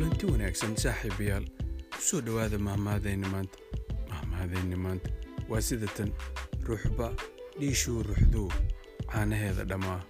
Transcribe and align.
kulanti 0.00 0.26
wanaagsan 0.32 0.76
saaxiibayaal. 0.80 1.44
Ku 1.92 2.00
soo 2.00 2.20
dhowaada 2.24 2.56
mahmahadayni 2.58 3.28
maanta 3.28 3.58
mahmahadayni 4.08 4.76
maanta. 4.76 5.10
Waa 5.48 5.60
sida 5.60 5.86
tan 5.96 6.08
ruuxba 6.64 7.12
dhiishuu 7.60 8.02
ruuxduu 8.08 8.48
caanaheeda 9.12 9.64
dhammaa. 9.68 10.00